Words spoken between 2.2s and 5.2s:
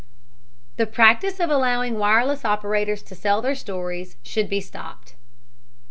operators to sell their stories should be stopped.